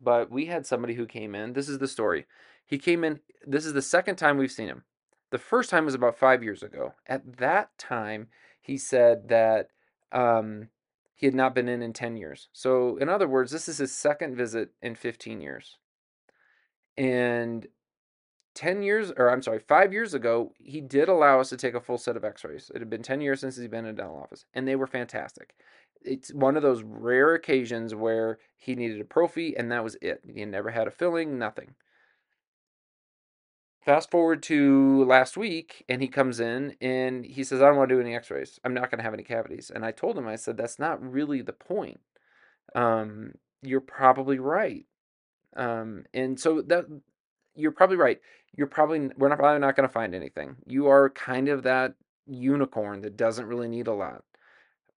but 0.01 0.31
we 0.31 0.45
had 0.45 0.65
somebody 0.65 0.95
who 0.95 1.05
came 1.05 1.35
in. 1.35 1.53
This 1.53 1.69
is 1.69 1.79
the 1.79 1.87
story. 1.87 2.25
He 2.65 2.77
came 2.77 3.03
in, 3.03 3.19
this 3.45 3.65
is 3.65 3.73
the 3.73 3.81
second 3.81 4.15
time 4.15 4.37
we've 4.37 4.51
seen 4.51 4.67
him. 4.67 4.83
The 5.31 5.37
first 5.37 5.69
time 5.69 5.85
was 5.85 5.93
about 5.93 6.17
five 6.17 6.43
years 6.43 6.63
ago. 6.63 6.93
At 7.07 7.37
that 7.37 7.77
time, 7.77 8.27
he 8.61 8.77
said 8.77 9.27
that 9.29 9.69
um, 10.11 10.69
he 11.15 11.25
had 11.25 11.35
not 11.35 11.55
been 11.55 11.67
in 11.67 11.81
in 11.81 11.93
10 11.93 12.17
years. 12.17 12.49
So, 12.53 12.97
in 12.97 13.09
other 13.09 13.27
words, 13.27 13.51
this 13.51 13.67
is 13.67 13.77
his 13.77 13.93
second 13.93 14.35
visit 14.35 14.69
in 14.81 14.95
15 14.95 15.41
years. 15.41 15.77
And 16.97 17.67
10 18.55 18.81
years, 18.83 19.11
or 19.17 19.29
I'm 19.29 19.41
sorry, 19.41 19.59
five 19.59 19.93
years 19.93 20.13
ago, 20.13 20.53
he 20.57 20.81
did 20.81 21.09
allow 21.09 21.39
us 21.39 21.49
to 21.49 21.57
take 21.57 21.73
a 21.73 21.81
full 21.81 21.97
set 21.97 22.15
of 22.15 22.23
x 22.23 22.43
rays. 22.43 22.71
It 22.73 22.79
had 22.79 22.89
been 22.89 23.03
10 23.03 23.21
years 23.21 23.41
since 23.41 23.57
he's 23.57 23.67
been 23.67 23.85
in 23.85 23.93
a 23.93 23.97
dental 23.97 24.17
office, 24.17 24.45
and 24.53 24.67
they 24.67 24.75
were 24.75 24.87
fantastic. 24.87 25.55
It's 26.01 26.33
one 26.33 26.55
of 26.55 26.63
those 26.63 26.83
rare 26.83 27.33
occasions 27.33 27.93
where 27.93 28.39
he 28.57 28.75
needed 28.75 29.01
a 29.01 29.05
prophy, 29.05 29.55
and 29.57 29.71
that 29.71 29.83
was 29.83 29.97
it. 30.01 30.21
He 30.33 30.45
never 30.45 30.71
had 30.71 30.87
a 30.87 30.91
filling, 30.91 31.37
nothing. 31.37 31.75
Fast 33.85 34.09
forward 34.09 34.41
to 34.41 35.03
last 35.03 35.37
week, 35.37 35.85
and 35.87 36.01
he 36.01 36.07
comes 36.07 36.39
in 36.39 36.75
and 36.81 37.23
he 37.23 37.43
says, 37.43 37.61
I 37.61 37.67
don't 37.67 37.77
want 37.77 37.89
to 37.89 37.95
do 37.95 38.01
any 38.01 38.15
x 38.15 38.31
rays. 38.31 38.59
I'm 38.63 38.73
not 38.73 38.89
going 38.89 38.97
to 38.97 39.03
have 39.03 39.13
any 39.13 39.21
cavities. 39.21 39.69
And 39.73 39.85
I 39.85 39.91
told 39.91 40.17
him, 40.17 40.27
I 40.27 40.37
said, 40.37 40.57
that's 40.57 40.79
not 40.79 40.99
really 40.99 41.43
the 41.43 41.53
point. 41.53 41.99
Um, 42.73 43.33
you're 43.61 43.81
probably 43.81 44.39
right. 44.39 44.85
Um, 45.55 46.05
and 46.15 46.39
so 46.39 46.63
that 46.63 46.85
you're 47.53 47.71
probably 47.71 47.97
right. 47.97 48.19
You're 48.57 48.65
probably 48.65 49.11
we're 49.17 49.29
not 49.29 49.37
probably 49.37 49.59
not 49.59 49.75
going 49.75 49.87
to 49.87 49.93
find 49.93 50.15
anything. 50.15 50.55
You 50.65 50.87
are 50.87 51.11
kind 51.11 51.47
of 51.47 51.61
that 51.61 51.93
unicorn 52.25 53.01
that 53.01 53.15
doesn't 53.15 53.45
really 53.45 53.67
need 53.67 53.85
a 53.85 53.93
lot. 53.93 54.23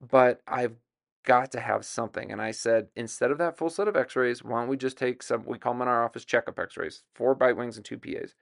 But 0.01 0.41
I've 0.49 0.77
got 1.25 1.53
to 1.53 1.61
have 1.61 1.85
something. 1.85 2.33
And 2.33 2.41
I 2.41 2.53
said, 2.53 2.89
instead 2.97 3.31
of 3.31 3.37
that 3.37 3.59
full 3.59 3.69
set 3.69 3.87
of 3.87 3.97
x-rays, 3.97 4.43
why 4.43 4.61
don't 4.61 4.69
we 4.69 4.79
just 4.79 4.97
take 4.97 5.23
some 5.23 5.45
we 5.45 5.59
call 5.59 5.75
them 5.75 5.83
in 5.83 5.89
our 5.89 6.05
office 6.05 6.25
checkup 6.25 6.59
x-rays, 6.59 7.03
four 7.15 7.35
bite 7.35 7.59
wings 7.59 7.77
and 7.77 7.85
two 7.85 7.99
PAs. 7.99 8.35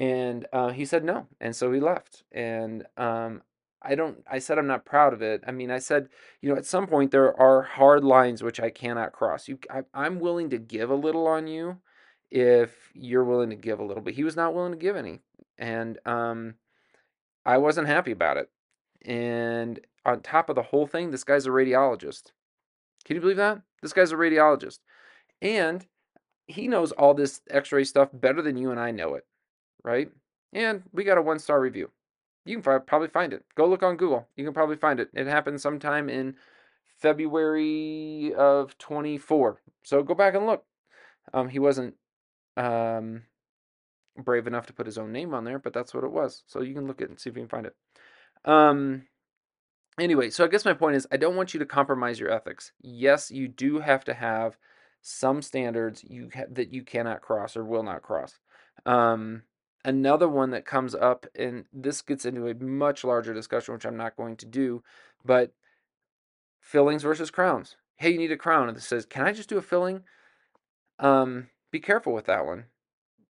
And 0.00 0.46
uh, 0.50 0.70
he 0.70 0.86
said 0.86 1.04
no. 1.04 1.26
And 1.40 1.54
so 1.54 1.70
he 1.70 1.78
left. 1.78 2.24
And 2.32 2.86
um, 2.96 3.42
I 3.82 3.94
don't, 3.94 4.24
I 4.28 4.38
said 4.38 4.58
I'm 4.58 4.66
not 4.66 4.86
proud 4.86 5.12
of 5.12 5.20
it. 5.20 5.44
I 5.46 5.52
mean, 5.52 5.70
I 5.70 5.78
said, 5.78 6.08
you 6.40 6.48
know, 6.48 6.56
at 6.56 6.64
some 6.64 6.86
point 6.86 7.10
there 7.10 7.38
are 7.38 7.62
hard 7.62 8.02
lines 8.02 8.42
which 8.42 8.58
I 8.58 8.70
cannot 8.70 9.12
cross. 9.12 9.46
You, 9.46 9.58
I, 9.70 9.82
I'm 9.92 10.18
willing 10.18 10.48
to 10.50 10.58
give 10.58 10.88
a 10.88 10.94
little 10.94 11.26
on 11.26 11.46
you 11.46 11.76
if 12.30 12.90
you're 12.94 13.24
willing 13.24 13.50
to 13.50 13.56
give 13.56 13.78
a 13.78 13.84
little, 13.84 14.02
but 14.02 14.14
he 14.14 14.24
was 14.24 14.36
not 14.36 14.54
willing 14.54 14.72
to 14.72 14.78
give 14.78 14.96
any. 14.96 15.20
And 15.58 15.98
um, 16.06 16.54
I 17.44 17.58
wasn't 17.58 17.88
happy 17.88 18.12
about 18.12 18.38
it. 18.38 18.48
And 19.04 19.80
on 20.06 20.20
top 20.20 20.48
of 20.48 20.56
the 20.56 20.62
whole 20.62 20.86
thing, 20.86 21.10
this 21.10 21.24
guy's 21.24 21.46
a 21.46 21.50
radiologist. 21.50 22.32
Can 23.04 23.16
you 23.16 23.20
believe 23.20 23.36
that? 23.36 23.60
This 23.82 23.92
guy's 23.92 24.12
a 24.12 24.16
radiologist. 24.16 24.78
And 25.42 25.86
he 26.46 26.68
knows 26.68 26.92
all 26.92 27.12
this 27.12 27.42
x 27.50 27.70
ray 27.70 27.84
stuff 27.84 28.08
better 28.12 28.40
than 28.40 28.56
you 28.56 28.70
and 28.70 28.80
I 28.80 28.90
know 28.90 29.14
it, 29.14 29.24
right? 29.84 30.10
And 30.52 30.82
we 30.92 31.04
got 31.04 31.18
a 31.18 31.22
one 31.22 31.38
star 31.38 31.60
review. 31.60 31.90
You 32.44 32.60
can 32.60 32.80
probably 32.80 33.08
find 33.08 33.32
it. 33.32 33.44
Go 33.54 33.66
look 33.66 33.82
on 33.82 33.96
Google. 33.96 34.26
You 34.36 34.44
can 34.44 34.54
probably 34.54 34.76
find 34.76 34.98
it. 34.98 35.10
It 35.12 35.26
happened 35.26 35.60
sometime 35.60 36.08
in 36.08 36.36
February 36.98 38.34
of 38.34 38.76
24. 38.78 39.60
So 39.82 40.02
go 40.02 40.14
back 40.14 40.34
and 40.34 40.46
look. 40.46 40.64
Um, 41.32 41.48
he 41.48 41.58
wasn't 41.58 41.94
um, 42.56 43.22
brave 44.16 44.46
enough 44.46 44.66
to 44.66 44.72
put 44.72 44.86
his 44.86 44.98
own 44.98 45.12
name 45.12 45.34
on 45.34 45.44
there, 45.44 45.58
but 45.58 45.72
that's 45.72 45.94
what 45.94 46.04
it 46.04 46.12
was. 46.12 46.42
So 46.46 46.62
you 46.62 46.74
can 46.74 46.86
look 46.86 47.00
at 47.00 47.06
it 47.06 47.10
and 47.10 47.20
see 47.20 47.30
if 47.30 47.36
you 47.36 47.42
can 47.42 47.48
find 47.48 47.66
it. 47.66 47.76
Um, 48.44 49.06
anyway, 49.98 50.30
so 50.30 50.44
I 50.44 50.48
guess 50.48 50.64
my 50.64 50.72
point 50.72 50.96
is 50.96 51.06
I 51.12 51.16
don't 51.16 51.36
want 51.36 51.54
you 51.54 51.60
to 51.60 51.66
compromise 51.66 52.18
your 52.18 52.30
ethics. 52.30 52.72
Yes, 52.80 53.30
you 53.30 53.48
do 53.48 53.80
have 53.80 54.04
to 54.04 54.14
have 54.14 54.56
some 55.02 55.42
standards 55.42 56.04
you 56.04 56.30
ha- 56.34 56.44
that 56.50 56.72
you 56.72 56.82
cannot 56.82 57.22
cross 57.22 57.56
or 57.56 57.64
will 57.64 57.82
not 57.82 58.02
cross. 58.02 58.38
Um, 58.86 59.42
Another 59.84 60.28
one 60.28 60.50
that 60.50 60.66
comes 60.66 60.94
up, 60.94 61.26
and 61.34 61.64
this 61.72 62.02
gets 62.02 62.26
into 62.26 62.46
a 62.46 62.54
much 62.54 63.02
larger 63.02 63.32
discussion, 63.32 63.72
which 63.74 63.86
I'm 63.86 63.96
not 63.96 64.16
going 64.16 64.36
to 64.36 64.46
do, 64.46 64.82
but 65.24 65.52
fillings 66.60 67.02
versus 67.02 67.30
crowns. 67.30 67.76
Hey, 67.96 68.10
you 68.10 68.18
need 68.18 68.32
a 68.32 68.36
crown. 68.36 68.68
And 68.68 68.76
it 68.76 68.82
says, 68.82 69.06
can 69.06 69.24
I 69.24 69.32
just 69.32 69.48
do 69.48 69.58
a 69.58 69.62
filling? 69.62 70.02
Um, 70.98 71.48
be 71.70 71.80
careful 71.80 72.12
with 72.12 72.26
that 72.26 72.44
one. 72.44 72.64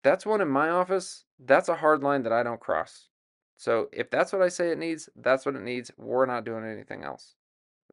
That's 0.03 0.25
one 0.25 0.41
in 0.41 0.49
my 0.49 0.69
office. 0.71 1.25
That's 1.39 1.69
a 1.69 1.77
hard 1.77 2.03
line 2.03 2.23
that 2.23 2.33
I 2.33 2.45
don't 2.45 2.61
cross. 2.61 3.09
So 3.57 3.89
if 3.93 4.11
that's 4.11 4.33
what 4.33 4.43
I 4.43 4.49
say 4.49 4.71
it 4.71 4.79
needs, 4.79 5.09
that's 5.17 5.47
what 5.47 5.57
it 5.57 5.63
needs. 5.63 5.91
We're 5.97 6.27
not 6.27 6.45
doing 6.45 6.65
anything 6.65 7.03
else. 7.03 7.35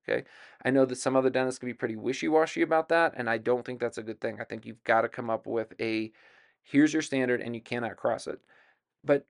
Okay. 0.08 0.26
I 0.64 0.70
know 0.70 0.86
that 0.86 0.98
some 0.98 1.16
other 1.16 1.30
dentists 1.30 1.60
can 1.60 1.70
be 1.70 1.74
pretty 1.74 1.96
wishy 1.96 2.28
washy 2.28 2.62
about 2.62 2.90
that, 2.90 3.14
and 3.16 3.30
I 3.30 3.38
don't 3.38 3.66
think 3.66 3.80
that's 3.80 3.98
a 3.98 4.04
good 4.04 4.20
thing. 4.20 4.38
I 4.40 4.44
think 4.44 4.66
you've 4.66 4.84
got 4.84 5.02
to 5.02 5.10
come 5.10 5.30
up 5.30 5.48
with 5.48 5.74
a 5.80 6.12
here's 6.64 6.94
your 6.94 7.02
standard 7.02 7.42
and 7.42 7.56
you 7.56 7.62
cannot 7.62 7.98
cross 7.98 8.28
it. 8.28 8.40
But 9.04 9.26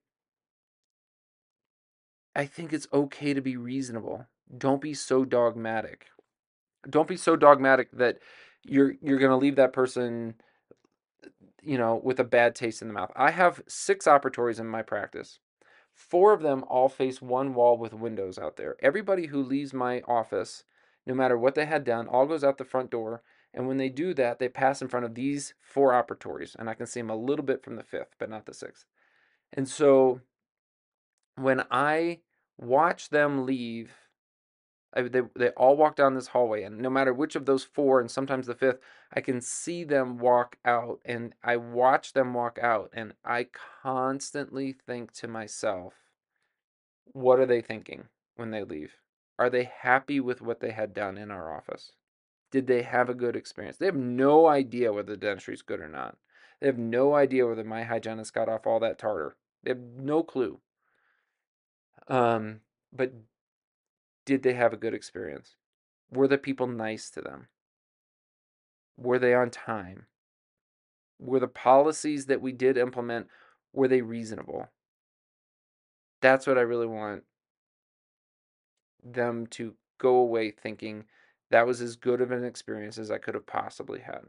I 2.35 2.45
think 2.45 2.73
it's 2.73 2.87
okay 2.93 3.33
to 3.33 3.41
be 3.41 3.57
reasonable. 3.57 4.27
Don't 4.55 4.81
be 4.81 4.93
so 4.93 5.25
dogmatic. 5.25 6.07
Don't 6.89 7.07
be 7.07 7.17
so 7.17 7.35
dogmatic 7.35 7.91
that 7.91 8.19
you're 8.63 8.95
you're 9.01 9.19
going 9.19 9.31
to 9.31 9.37
leave 9.37 9.55
that 9.57 9.73
person 9.73 10.35
you 11.61 11.77
know 11.77 11.99
with 12.03 12.19
a 12.19 12.23
bad 12.23 12.55
taste 12.55 12.81
in 12.81 12.87
the 12.87 12.93
mouth. 12.93 13.11
I 13.15 13.31
have 13.31 13.61
6 13.67 14.05
operatories 14.05 14.59
in 14.59 14.67
my 14.67 14.81
practice. 14.81 15.39
Four 15.93 16.33
of 16.33 16.41
them 16.41 16.63
all 16.67 16.89
face 16.89 17.21
one 17.21 17.53
wall 17.53 17.77
with 17.77 17.93
windows 17.93 18.37
out 18.39 18.57
there. 18.57 18.75
Everybody 18.81 19.27
who 19.27 19.43
leaves 19.43 19.73
my 19.73 20.01
office, 20.07 20.63
no 21.05 21.13
matter 21.13 21.37
what 21.37 21.55
they 21.55 21.65
had 21.65 21.83
done, 21.83 22.07
all 22.07 22.25
goes 22.25 22.43
out 22.43 22.57
the 22.57 22.65
front 22.65 22.89
door. 22.89 23.21
And 23.53 23.67
when 23.67 23.77
they 23.77 23.89
do 23.89 24.13
that, 24.15 24.39
they 24.39 24.49
pass 24.49 24.81
in 24.81 24.87
front 24.87 25.05
of 25.05 25.15
these 25.15 25.53
four 25.61 25.91
operatories. 25.91 26.55
And 26.57 26.69
I 26.69 26.73
can 26.73 26.87
see 26.87 26.99
them 26.99 27.09
a 27.09 27.15
little 27.15 27.45
bit 27.45 27.63
from 27.63 27.75
the 27.75 27.83
fifth, 27.83 28.15
but 28.17 28.29
not 28.29 28.45
the 28.45 28.53
sixth. 28.53 28.85
And 29.51 29.67
so 29.69 30.21
when 31.35 31.63
I 31.69 32.19
watch 32.57 33.09
them 33.09 33.45
leave, 33.45 33.91
I, 34.95 35.03
they, 35.03 35.21
they 35.35 35.49
all 35.49 35.77
walk 35.77 35.95
down 35.95 36.15
this 36.15 36.27
hallway. 36.27 36.63
And 36.63 36.79
no 36.79 36.89
matter 36.89 37.13
which 37.13 37.35
of 37.35 37.45
those 37.45 37.63
four, 37.63 37.99
and 37.99 38.09
sometimes 38.09 38.47
the 38.47 38.55
fifth, 38.55 38.79
I 39.13 39.21
can 39.21 39.39
see 39.39 39.83
them 39.83 40.17
walk 40.17 40.57
out. 40.65 40.99
And 41.05 41.35
I 41.43 41.57
watch 41.57 42.13
them 42.13 42.33
walk 42.33 42.57
out. 42.59 42.89
And 42.93 43.13
I 43.23 43.47
constantly 43.83 44.73
think 44.73 45.13
to 45.13 45.27
myself, 45.27 45.93
what 47.05 47.39
are 47.39 47.45
they 47.45 47.61
thinking 47.61 48.05
when 48.35 48.49
they 48.49 48.63
leave? 48.63 48.93
Are 49.37 49.49
they 49.49 49.71
happy 49.81 50.19
with 50.19 50.41
what 50.41 50.59
they 50.59 50.71
had 50.71 50.93
done 50.93 51.17
in 51.19 51.29
our 51.29 51.55
office? 51.55 51.91
Did 52.53 52.67
they 52.67 52.83
have 52.83 53.09
a 53.09 53.15
good 53.15 53.35
experience? 53.35 53.77
They 53.77 53.87
have 53.87 53.95
no 53.95 54.45
idea 54.45 54.93
whether 54.93 55.13
the 55.13 55.17
dentistry 55.17 55.55
is 55.55 55.63
good 55.63 55.79
or 55.79 55.87
not. 55.89 56.17
They 56.61 56.67
have 56.67 56.77
no 56.77 57.15
idea 57.15 57.47
whether 57.47 57.63
my 57.63 57.81
hygienist 57.81 58.31
got 58.31 58.47
off 58.47 58.67
all 58.67 58.79
that 58.79 58.99
tartar. 58.99 59.35
They 59.63 59.71
have 59.71 59.79
no 59.79 60.21
clue. 60.21 60.59
Um, 62.07 62.59
but 62.95 63.11
did 64.23 64.43
they 64.43 64.53
have 64.53 64.71
a 64.71 64.77
good 64.77 64.93
experience? 64.93 65.55
Were 66.11 66.27
the 66.27 66.37
people 66.37 66.67
nice 66.67 67.09
to 67.09 67.21
them? 67.21 67.47
Were 68.97 69.17
they 69.17 69.33
on 69.33 69.49
time? 69.49 70.05
Were 71.19 71.39
the 71.39 71.47
policies 71.47 72.27
that 72.27 72.39
we 72.39 72.51
did 72.51 72.77
implement 72.77 73.29
were 73.73 73.87
they 73.87 74.03
reasonable? 74.03 74.67
That's 76.21 76.45
what 76.45 76.59
I 76.59 76.61
really 76.61 76.85
want 76.85 77.23
them 79.03 79.47
to 79.47 79.73
go 79.97 80.17
away 80.17 80.51
thinking 80.51 81.05
that 81.53 81.67
was 81.67 81.81
as 81.81 81.95
good 81.95 82.19
of 82.19 82.31
an 82.31 82.43
experience 82.43 82.97
as 82.97 83.11
I 83.11 83.19
could 83.19 83.35
have 83.35 83.45
possibly 83.45 83.99
had. 83.99 84.21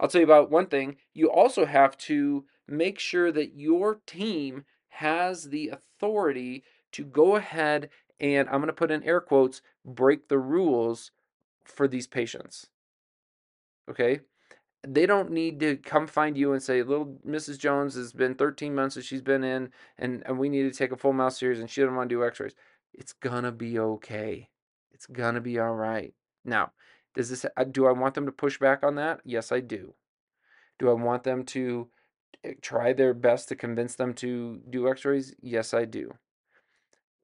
I'll 0.00 0.08
tell 0.08 0.22
you 0.22 0.26
about 0.26 0.50
one 0.50 0.66
thing. 0.66 0.96
You 1.12 1.30
also 1.30 1.66
have 1.66 1.98
to 1.98 2.46
make 2.66 2.98
sure 2.98 3.30
that 3.30 3.56
your 3.56 4.00
team 4.06 4.64
has 4.88 5.50
the 5.50 5.68
authority 5.68 6.64
to 6.92 7.04
go 7.04 7.36
ahead 7.36 7.90
and 8.18 8.48
I'm 8.48 8.56
going 8.56 8.68
to 8.68 8.72
put 8.72 8.90
in 8.90 9.02
air 9.02 9.20
quotes 9.20 9.60
break 9.84 10.28
the 10.28 10.38
rules 10.38 11.10
for 11.62 11.86
these 11.86 12.06
patients. 12.06 12.68
Okay? 13.90 14.20
They 14.82 15.04
don't 15.04 15.30
need 15.30 15.60
to 15.60 15.76
come 15.76 16.06
find 16.06 16.38
you 16.38 16.54
and 16.54 16.62
say, 16.62 16.82
little 16.82 17.18
Mrs. 17.26 17.58
Jones 17.58 17.96
has 17.96 18.14
been 18.14 18.34
13 18.34 18.74
months 18.74 18.94
that 18.94 19.04
she's 19.04 19.20
been 19.20 19.44
in, 19.44 19.72
and, 19.98 20.22
and 20.24 20.38
we 20.38 20.48
need 20.48 20.62
to 20.62 20.78
take 20.78 20.90
a 20.90 20.96
full 20.96 21.12
mouth 21.12 21.34
series 21.34 21.60
and 21.60 21.68
she 21.68 21.82
doesn't 21.82 21.96
want 21.96 22.08
to 22.08 22.14
do 22.14 22.24
x 22.24 22.40
rays. 22.40 22.54
It's 22.94 23.12
going 23.12 23.44
to 23.44 23.52
be 23.52 23.78
okay. 23.78 24.48
It's 24.90 25.06
going 25.06 25.34
to 25.34 25.42
be 25.42 25.58
all 25.58 25.74
right. 25.74 26.14
Now, 26.44 26.72
does 27.14 27.30
this 27.30 27.44
uh, 27.44 27.64
do 27.64 27.86
I 27.86 27.92
want 27.92 28.14
them 28.14 28.26
to 28.26 28.32
push 28.32 28.58
back 28.58 28.82
on 28.82 28.94
that? 28.96 29.20
Yes, 29.24 29.52
I 29.52 29.60
do. 29.60 29.94
Do 30.78 30.88
I 30.90 30.94
want 30.94 31.24
them 31.24 31.44
to 31.46 31.88
eh, 32.44 32.54
try 32.62 32.92
their 32.92 33.14
best 33.14 33.48
to 33.48 33.56
convince 33.56 33.94
them 33.94 34.14
to 34.14 34.60
do 34.68 34.88
x-rays? 34.88 35.34
Yes, 35.40 35.74
I 35.74 35.84
do. 35.84 36.14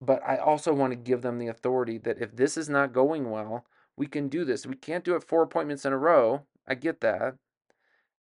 But 0.00 0.22
I 0.26 0.36
also 0.36 0.74
want 0.74 0.92
to 0.92 0.96
give 0.96 1.22
them 1.22 1.38
the 1.38 1.48
authority 1.48 1.98
that 1.98 2.20
if 2.20 2.36
this 2.36 2.56
is 2.56 2.68
not 2.68 2.92
going 2.92 3.30
well, 3.30 3.64
we 3.96 4.06
can 4.06 4.28
do 4.28 4.44
this. 4.44 4.66
We 4.66 4.76
can't 4.76 5.04
do 5.04 5.14
it 5.16 5.24
four 5.24 5.42
appointments 5.42 5.86
in 5.86 5.92
a 5.92 5.98
row. 5.98 6.42
I 6.68 6.74
get 6.74 7.00
that 7.00 7.36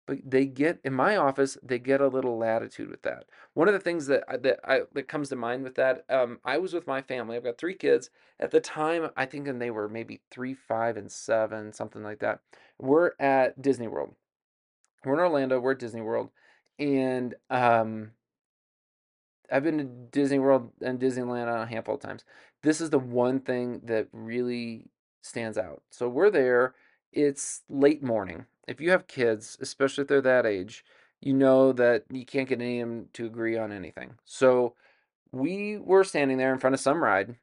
but 0.06 0.18
they 0.24 0.44
get 0.46 0.80
in 0.84 0.92
my 0.92 1.16
office 1.16 1.56
they 1.62 1.78
get 1.78 2.00
a 2.00 2.08
little 2.08 2.36
latitude 2.38 2.90
with 2.90 3.02
that. 3.02 3.24
One 3.54 3.68
of 3.68 3.74
the 3.74 3.80
things 3.80 4.06
that 4.06 4.24
that 4.42 4.60
I, 4.64 4.82
that 4.92 5.08
comes 5.08 5.28
to 5.28 5.36
mind 5.36 5.62
with 5.62 5.74
that 5.76 6.04
um, 6.10 6.38
i 6.44 6.58
was 6.58 6.72
with 6.72 6.86
my 6.86 7.02
family 7.02 7.36
i've 7.36 7.44
got 7.44 7.58
three 7.58 7.74
kids. 7.74 8.10
At 8.40 8.50
the 8.50 8.60
time 8.60 9.10
i 9.16 9.26
think 9.26 9.48
and 9.48 9.60
they 9.60 9.70
were 9.70 9.88
maybe 9.88 10.20
three 10.30 10.54
five 10.54 10.96
and 10.96 11.10
seven 11.10 11.72
something 11.72 12.02
like 12.02 12.20
that. 12.20 12.40
We're 12.78 13.12
at 13.20 13.60
disney 13.60 13.88
world. 13.88 14.14
We're 15.04 15.14
in 15.14 15.20
orlando 15.20 15.60
we're 15.60 15.72
at 15.72 15.78
disney 15.78 16.02
world 16.02 16.30
and 16.78 17.34
um, 17.50 18.12
i've 19.50 19.62
been 19.62 19.78
to 19.78 19.84
disney 19.84 20.38
world 20.38 20.70
and 20.80 21.00
disneyland 21.00 21.48
a 21.48 21.66
handful 21.66 21.94
of 21.96 22.00
times. 22.00 22.24
This 22.62 22.80
is 22.80 22.90
the 22.90 22.98
one 22.98 23.40
thing 23.40 23.80
that 23.84 24.08
really 24.12 24.86
stands 25.22 25.58
out. 25.58 25.82
So 25.90 26.08
we're 26.08 26.30
there. 26.30 26.74
It's 27.12 27.62
late 27.68 28.02
morning 28.02 28.46
if 28.66 28.80
you 28.80 28.90
have 28.90 29.06
kids, 29.06 29.56
especially 29.60 30.02
if 30.02 30.08
they're 30.08 30.20
that 30.20 30.46
age, 30.46 30.84
you 31.20 31.32
know 31.32 31.72
that 31.72 32.04
you 32.10 32.24
can't 32.24 32.48
get 32.48 32.60
any 32.60 32.80
of 32.80 32.88
them 32.88 33.08
to 33.12 33.26
agree 33.26 33.56
on 33.56 33.72
anything. 33.72 34.14
So 34.24 34.74
we 35.30 35.78
were 35.78 36.04
standing 36.04 36.38
there 36.38 36.52
in 36.52 36.58
front 36.58 36.74
of 36.74 36.80
some 36.80 37.02
ride 37.02 37.36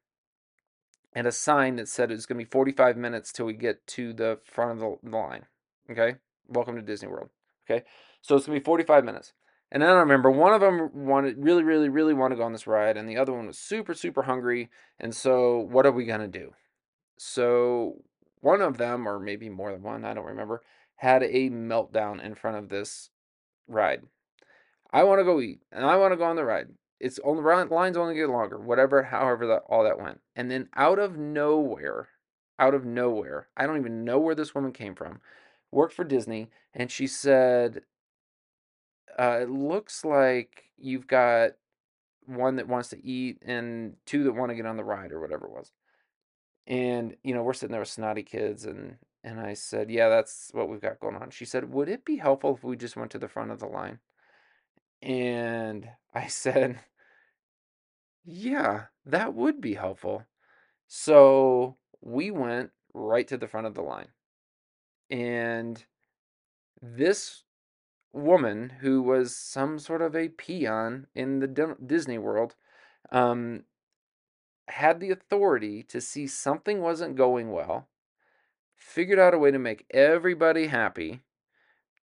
and 1.14 1.26
a 1.26 1.32
sign 1.32 1.78
that 1.78 1.88
said 1.88 2.12
it 2.12 2.16
was 2.16 2.26
going 2.26 2.40
to 2.40 2.46
be 2.46 2.50
45 2.50 2.98
minutes 2.98 3.32
till 3.32 3.46
we 3.46 3.54
get 3.54 3.86
to 3.88 4.14
the 4.14 4.40
front 4.44 4.72
of 4.72 5.00
the 5.02 5.10
line. 5.10 5.46
Okay? 5.90 6.16
Welcome 6.48 6.76
to 6.76 6.82
Disney 6.82 7.08
World. 7.08 7.30
Okay? 7.70 7.86
So 8.22 8.36
it's 8.36 8.46
going 8.46 8.58
to 8.58 8.62
be 8.62 8.66
45 8.66 9.06
minutes. 9.06 9.34
And 9.72 9.84
then 9.84 9.90
I 9.90 10.00
remember 10.00 10.32
one 10.32 10.54
of 10.54 10.62
them 10.62 10.90
wanted 10.94 11.36
really, 11.38 11.64
really, 11.64 11.90
really 11.90 12.14
want 12.14 12.32
to 12.32 12.36
go 12.36 12.44
on 12.44 12.54
this 12.54 12.66
ride, 12.66 12.98
and 12.98 13.08
the 13.08 13.18
other 13.18 13.34
one 13.34 13.46
was 13.46 13.60
super, 13.60 13.94
super 13.94 14.24
hungry. 14.24 14.70
And 15.00 15.16
so, 15.16 15.60
what 15.60 15.86
are 15.86 15.92
we 15.92 16.06
going 16.06 16.22
to 16.22 16.28
do? 16.28 16.54
So, 17.18 18.02
one 18.42 18.62
of 18.62 18.78
them, 18.78 19.08
or 19.08 19.20
maybe 19.20 19.48
more 19.48 19.72
than 19.72 19.84
one, 19.84 20.06
I 20.06 20.16
don't 20.16 20.26
remember, 20.26 20.64
had 21.00 21.24
a 21.24 21.50
meltdown 21.50 22.22
in 22.22 22.36
front 22.36 22.58
of 22.58 22.68
this 22.68 23.10
ride. 23.70 24.02
I 24.92 25.04
want 25.04 25.22
to 25.22 25.24
go 25.24 25.40
eat 25.40 25.62
and 25.72 25.86
I 25.86 25.96
want 25.96 26.12
to 26.12 26.18
go 26.18 26.26
on 26.26 26.36
the 26.36 26.44
ride. 26.44 26.68
It's 27.00 27.20
on 27.20 27.38
the 27.38 27.74
lines 27.74 27.96
only 27.96 28.16
get 28.16 28.30
longer, 28.30 28.60
whatever, 28.60 29.04
however 29.04 29.48
that 29.48 29.64
all 29.70 29.86
that 29.86 29.98
went. 29.98 30.20
And 30.36 30.52
then 30.52 30.68
out 30.76 31.00
of 31.00 31.18
nowhere, 31.18 32.10
out 32.60 32.74
of 32.74 32.84
nowhere, 32.84 33.48
I 33.56 33.66
don't 33.66 33.78
even 33.78 34.04
know 34.04 34.20
where 34.20 34.36
this 34.36 34.54
woman 34.54 34.74
came 34.74 34.94
from, 34.94 35.22
worked 35.72 35.94
for 35.94 36.04
Disney, 36.04 36.50
and 36.74 36.92
she 36.92 37.08
said, 37.08 37.84
uh, 39.18 39.40
"It 39.44 39.50
looks 39.50 40.04
like 40.04 40.66
you've 40.78 41.08
got 41.08 41.52
one 42.26 42.58
that 42.58 42.68
wants 42.68 42.90
to 42.90 43.06
eat 43.06 43.42
and 43.42 43.96
two 44.06 44.26
that 44.26 44.34
want 44.34 44.50
to 44.50 44.56
get 44.56 44.66
on 44.66 44.76
the 44.76 44.84
ride 44.84 45.14
or 45.14 45.22
whatever 45.22 45.46
it 45.46 45.54
was." 45.54 45.72
And 46.68 47.16
you 47.24 47.34
know, 47.34 47.44
we're 47.44 47.54
sitting 47.54 47.72
there 47.72 47.80
with 47.80 47.88
snotty 47.88 48.24
kids, 48.24 48.66
and 48.66 48.98
and 49.24 49.40
I 49.40 49.54
said, 49.54 49.90
Yeah, 49.90 50.10
that's 50.10 50.50
what 50.54 50.70
we've 50.70 50.82
got 50.82 51.00
going 51.00 51.16
on. 51.16 51.30
She 51.32 51.46
said, 51.46 51.72
Would 51.72 51.90
it 51.90 52.06
be 52.06 52.18
helpful 52.18 52.56
if 52.56 52.64
we 52.64 52.78
just 52.78 52.96
went 52.96 53.12
to 53.12 53.20
the 53.20 53.28
front 53.28 53.52
of 53.52 53.60
the 53.60 53.68
line? 53.68 54.00
And 55.02 55.90
I 56.14 56.28
said, 56.28 56.80
Yeah, 58.24 58.86
that 59.06 59.34
would 59.34 59.62
be 59.62 59.74
helpful. 59.74 60.24
So 60.88 61.78
we 62.02 62.32
went 62.32 62.72
right 62.94 63.28
to 63.28 63.38
the 63.38 63.48
front 63.48 63.68
of 63.68 63.76
the 63.76 63.82
line. 63.82 64.08
And 65.10 65.84
this 66.82 67.44
woman, 68.14 68.72
who 68.82 69.02
was 69.02 69.36
some 69.36 69.80
sort 69.80 70.02
of 70.02 70.16
a 70.16 70.30
peon 70.30 71.08
in 71.14 71.40
the 71.40 71.76
Disney 71.86 72.18
world, 72.18 72.56
um, 73.12 73.64
had 74.68 75.00
the 75.00 75.12
authority 75.12 75.84
to 75.84 76.00
see 76.00 76.26
something 76.28 76.82
wasn't 76.82 77.16
going 77.16 77.52
well 77.52 77.88
figured 78.80 79.20
out 79.20 79.34
a 79.34 79.38
way 79.38 79.52
to 79.52 79.60
make 79.60 79.86
everybody 79.92 80.68
happy. 80.68 81.22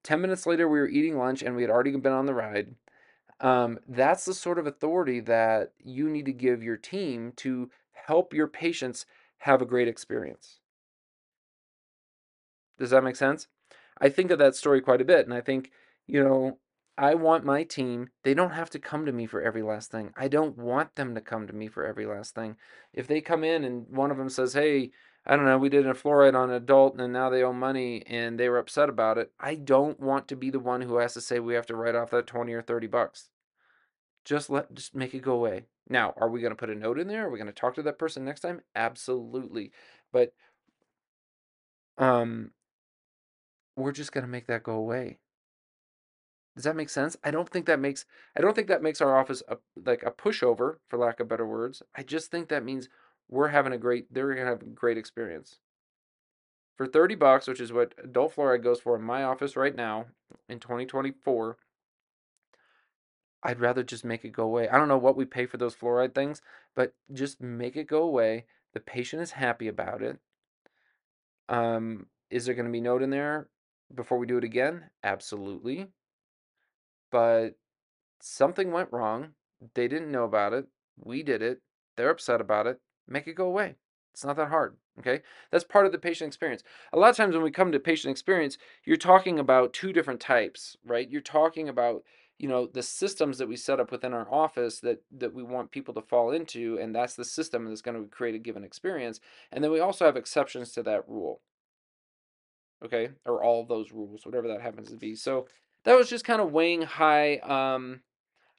10 0.04 0.21
minutes 0.21 0.47
later, 0.47 0.68
we 0.68 0.78
were 0.78 0.88
eating 0.88 1.18
lunch 1.18 1.42
and 1.42 1.56
we 1.56 1.62
had 1.62 1.71
already 1.71 1.90
been 1.97 2.12
on 2.12 2.26
the 2.26 2.35
ride. 2.35 2.76
Um, 3.40 3.80
that's 3.88 4.25
the 4.25 4.35
sort 4.35 4.59
of 4.59 4.66
authority 4.66 5.21
that 5.21 5.73
you 5.83 6.09
need 6.09 6.26
to 6.26 6.33
give 6.33 6.62
your 6.62 6.76
team 6.76 7.33
to 7.37 7.71
help 8.06 8.33
your 8.33 8.47
patients 8.47 9.04
have 9.38 9.61
a 9.61 9.66
great 9.66 9.88
experience. 9.88 10.61
Does 12.78 12.90
that 12.90 13.04
make 13.04 13.16
sense? 13.16 13.49
I 14.00 14.09
think 14.09 14.30
of 14.30 14.38
that 14.38 14.54
story 14.54 14.80
quite 14.80 15.00
a 15.00 15.06
bit, 15.06 15.26
and 15.26 15.35
I 15.35 15.40
think, 15.40 15.71
you 16.06 16.23
know, 16.23 16.59
I 16.99 17.14
want 17.14 17.45
my 17.45 17.62
team, 17.62 18.09
they 18.23 18.33
don't 18.33 18.52
have 18.52 18.71
to 18.71 18.78
come 18.78 19.04
to 19.04 19.12
me 19.12 19.26
for 19.26 19.42
every 19.42 19.62
last 19.62 19.90
thing. 19.90 20.12
I 20.16 20.28
don't 20.28 20.56
want 20.56 20.95
them 20.95 21.14
to 21.14 21.21
come 21.21 21.47
to 21.47 21.52
me 21.52 21.68
for 21.68 21.85
every 21.85 22.06
last 22.06 22.35
thing. 22.35 22.56
If 22.95 23.06
they 23.06 23.21
come 23.21 23.45
in 23.45 23.64
and 23.64 23.87
one 23.88 24.11
of 24.11 24.16
them 24.16 24.30
says, 24.30 24.54
Hey, 24.54 24.92
I 25.26 25.35
don't 25.35 25.45
know, 25.45 25.59
we 25.59 25.68
did 25.68 25.87
a 25.87 25.92
fluoride 25.95 26.37
on 26.37 26.50
an 26.50 26.56
adult 26.56 27.00
and 27.00 27.12
now 27.12 27.30
they 27.30 27.42
owe 27.42 27.52
money 27.52 28.02
and 28.06 28.38
they 28.38 28.49
were 28.49 28.59
upset 28.59 28.88
about 28.88 29.18
it. 29.18 29.33
I 29.40 29.56
don't 29.56 29.99
want 29.99 30.28
to 30.28 30.37
be 30.37 30.50
the 30.50 30.61
one 30.61 30.83
who 30.83 30.99
has 30.99 31.14
to 31.14 31.21
say 31.21 31.40
we 31.40 31.54
have 31.54 31.66
to 31.66 31.76
write 31.76 31.97
off 31.97 32.11
that 32.11 32.26
20 32.28 32.52
or 32.52 32.62
30 32.62 32.87
bucks. 32.87 33.30
Just 34.25 34.50
let 34.50 34.73
just 34.75 34.95
make 34.95 35.14
it 35.14 35.23
go 35.23 35.33
away. 35.35 35.66
Now, 35.88 36.14
are 36.16 36.28
we 36.28 36.40
going 36.40 36.50
to 36.52 36.56
put 36.56 36.71
a 36.71 36.75
note 36.75 36.99
in 36.99 37.09
there? 37.09 37.26
Are 37.26 37.30
we 37.30 37.38
going 37.38 37.47
to 37.47 37.52
talk 37.52 37.75
to 37.76 37.83
that 37.83 37.99
person 37.99 38.25
next 38.25 38.40
time? 38.40 38.61
Absolutely. 38.75 39.73
But 40.12 40.33
um 41.99 42.50
we're 43.76 43.92
just 43.92 44.12
going 44.12 44.25
to 44.25 44.30
make 44.30 44.47
that 44.47 44.62
go 44.62 44.73
away. 44.75 45.18
Does 46.54 46.64
that 46.64 46.76
make 46.76 46.88
sense? 46.88 47.16
I 47.23 47.30
don't 47.30 47.49
think 47.49 47.66
that 47.66 47.78
makes 47.78 48.06
I 48.37 48.40
don't 48.40 48.54
think 48.54 48.68
that 48.68 48.83
makes 48.83 49.00
our 49.00 49.16
office 49.16 49.42
a, 49.49 49.59
like 49.85 50.02
a 50.02 50.11
pushover, 50.11 50.76
for 50.88 50.97
lack 50.99 51.21
of 51.21 51.28
better 51.28 51.47
words. 51.47 51.83
I 51.95 52.02
just 52.02 52.30
think 52.30 52.49
that 52.49 52.64
means 52.64 52.88
we're 53.28 53.49
having 53.49 53.73
a 53.73 53.78
great 53.78 54.12
they're 54.12 54.35
gonna 54.35 54.50
have 54.50 54.62
a 54.62 54.66
great 54.66 54.99
experience. 54.99 55.59
For 56.76 56.87
30 56.87 57.14
bucks, 57.14 57.47
which 57.47 57.61
is 57.61 57.73
what 57.73 57.95
adult 58.02 58.37
fluoride 58.37 58.62
goes 58.62 58.80
for 58.80 58.97
in 58.97 59.02
my 59.02 59.23
office 59.23 59.56
right 59.56 59.75
now 59.75 60.06
in 60.49 60.61
2024, 60.61 61.56
I'd 63.42 63.61
rather 63.61 63.83
just 63.83 64.04
make 64.04 64.25
it 64.25 64.33
go 64.33 64.45
away. 64.45 64.68
I 64.68 64.76
don't 64.76 64.88
know 64.88 64.99
what 64.99 65.16
we 65.16 65.25
pay 65.25 65.47
for 65.47 65.56
those 65.56 65.75
fluoride 65.75 66.14
things, 66.14 66.42
but 66.75 66.95
just 67.12 67.40
make 67.40 67.76
it 67.76 67.87
go 67.87 68.02
away. 68.02 68.45
The 68.75 68.80
patient 68.80 69.23
is 69.23 69.30
happy 69.33 69.68
about 69.68 70.02
it. 70.02 70.18
Um, 71.49 72.09
is 72.30 72.45
there 72.45 72.54
going 72.54 72.66
to 72.66 72.73
be 72.73 72.80
note 72.80 73.02
in 73.02 73.09
there 73.09 73.49
before 73.95 74.18
we 74.18 74.26
do 74.26 74.37
it 74.37 74.45
again? 74.45 74.90
Absolutely 75.02 75.88
but 77.11 77.54
something 78.21 78.73
went 78.73 78.92
wrong. 78.92 79.30
They 79.75 79.88
didn't 79.88 80.12
know 80.12 80.25
about 80.25 80.52
it. 80.52 80.66
We 81.02 81.23
did 81.23 81.42
it. 81.42 81.61
They're 81.97 82.11
upset 82.11 82.40
about 82.40 82.66
it. 82.66 82.80
Make 83.09 83.27
it 83.27 83.35
go 83.35 83.47
away. 83.47 83.77
It's 84.13 84.25
not 84.25 84.37
that 84.37 84.49
hard. 84.49 84.77
Okay. 84.99 85.21
That's 85.51 85.65
part 85.65 85.87
of 85.87 85.93
the 85.93 85.99
patient 85.99 86.29
experience. 86.29 86.63
A 86.93 86.99
lot 86.99 87.11
of 87.11 87.17
times 87.17 87.35
when 87.35 87.45
we 87.45 87.51
come 87.51 87.71
to 87.73 87.79
patient 87.79 88.11
experience, 88.11 88.57
you're 88.85 88.97
talking 88.97 89.39
about 89.39 89.75
two 89.75 89.93
different 89.93 90.21
types, 90.21 90.77
right? 90.85 91.11
You're 91.11 91.21
talking 91.21 91.69
about 91.69 92.03
you 92.39 92.49
know 92.49 92.67
the 92.67 92.83
systems 92.83 93.39
that 93.39 93.49
we 93.49 93.57
set 93.57 93.81
up 93.81 93.91
within 93.91 94.13
our 94.13 94.27
office 94.31 94.81
that 94.81 95.03
that 95.11 95.35
we 95.35 95.43
want 95.43 95.71
people 95.71 95.95
to 95.95 96.03
fall 96.03 96.31
into 96.31 96.79
and 96.79 96.95
that's 96.95 97.15
the 97.15 97.25
system 97.25 97.65
that's 97.67 97.81
going 97.83 97.97
to 98.01 98.09
create 98.09 98.35
a 98.35 98.39
given 98.39 98.65
experience 98.65 99.21
and 99.53 99.65
then 99.65 99.71
we 99.71 99.81
also 99.81 100.05
have 100.05 100.17
exceptions 100.17 100.73
to 100.73 100.83
that 100.83 101.09
rule 101.09 101.41
okay 102.85 103.09
or 103.25 103.43
all 103.43 103.65
those 103.65 103.91
rules 103.93 104.27
whatever 104.27 104.49
that 104.49 104.61
happens 104.61 104.91
to 104.91 104.97
be 104.97 105.15
so 105.15 105.47
that 105.85 105.97
was 105.97 106.11
just 106.11 106.25
kind 106.25 106.41
of 106.41 106.53
weighing 106.53 106.83
high 106.83 107.37
um 107.39 108.01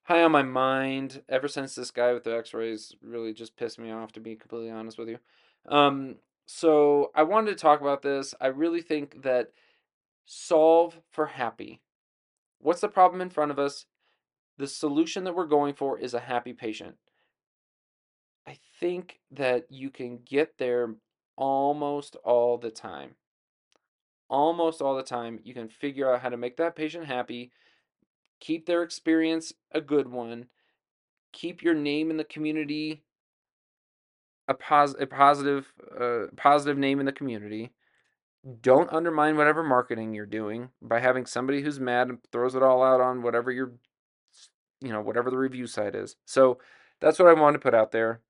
high 0.07 0.23
on 0.23 0.31
my 0.31 0.41
mind 0.41 1.21
ever 1.27 1.49
since 1.49 1.75
this 1.75 1.91
guy 1.91 2.13
with 2.13 2.23
the 2.23 2.35
x-rays 2.35 2.95
really 3.01 3.33
just 3.33 3.57
pissed 3.57 3.77
me 3.77 3.91
off 3.91 4.13
to 4.13 4.21
be 4.21 4.35
completely 4.37 4.71
honest 4.71 4.97
with 4.97 5.09
you. 5.09 5.17
Um 5.67 6.15
so 6.45 7.11
i 7.13 7.23
wanted 7.23 7.51
to 7.51 7.61
talk 7.61 7.81
about 7.81 8.01
this. 8.01 8.33
I 8.39 8.47
really 8.47 8.81
think 8.81 9.23
that 9.23 9.51
solve 10.25 11.01
for 11.11 11.25
happy. 11.25 11.81
What's 12.59 12.79
the 12.79 12.87
problem 12.87 13.19
in 13.21 13.29
front 13.29 13.51
of 13.51 13.59
us? 13.59 13.85
The 14.57 14.67
solution 14.67 15.25
that 15.25 15.35
we're 15.35 15.45
going 15.45 15.73
for 15.73 15.99
is 15.99 16.13
a 16.13 16.21
happy 16.21 16.53
patient. 16.53 16.95
I 18.47 18.57
think 18.79 19.19
that 19.29 19.65
you 19.69 19.89
can 19.89 20.19
get 20.25 20.57
there 20.57 20.95
almost 21.35 22.15
all 22.23 22.57
the 22.57 22.71
time. 22.71 23.15
Almost 24.29 24.81
all 24.81 24.95
the 24.95 25.03
time 25.03 25.39
you 25.43 25.53
can 25.53 25.67
figure 25.67 26.13
out 26.13 26.21
how 26.21 26.29
to 26.29 26.37
make 26.37 26.55
that 26.57 26.77
patient 26.77 27.07
happy 27.07 27.51
keep 28.39 28.65
their 28.65 28.84
experience 28.84 29.53
a 29.72 29.82
good 29.82 30.08
one 30.08 30.48
keep 31.33 31.61
your 31.61 31.74
name 31.74 32.09
in 32.09 32.18
the 32.18 32.24
community 32.24 33.03
a, 34.48 34.53
pos- 34.53 34.96
a 35.00 35.05
positive 35.05 35.74
uh, 36.00 36.27
positive 36.35 36.77
name 36.77 37.00
in 37.00 37.05
the 37.05 37.11
community. 37.11 37.72
Don't 38.61 38.92
undermine 38.94 39.35
whatever 39.35 39.64
marketing 39.64 40.14
you're 40.14 40.25
doing 40.25 40.70
by 40.81 41.00
having 41.00 41.25
somebody 41.25 41.61
who's 41.61 41.79
mad 41.79 42.07
and 42.07 42.20
throws 42.31 42.55
it 42.55 42.64
all 42.64 42.81
out 42.81 43.01
on 43.01 43.22
whatever 43.22 43.51
your 43.51 43.74
you 44.81 44.90
know 44.90 45.01
whatever 45.01 45.29
the 45.29 45.38
review 45.38 45.68
site 45.68 45.96
is. 45.96 46.16
So 46.25 46.59
that's 47.00 47.20
what 47.20 47.27
i 47.27 47.33
wanted 47.33 47.57
to 47.57 47.64
put 47.64 47.75
out 47.75 47.92
there. 47.92 48.22